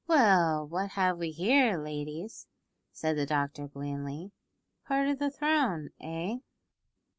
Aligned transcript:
"Well, 0.07 0.67
what 0.67 0.89
have 0.93 1.19
we 1.19 1.29
here, 1.29 1.77
ladies?" 1.77 2.47
said 2.91 3.17
the 3.17 3.27
doctor 3.27 3.67
blandly, 3.67 4.31
"part 4.87 5.07
of 5.07 5.19
the 5.19 5.29
throne, 5.29 5.91
eh?" 5.99 6.37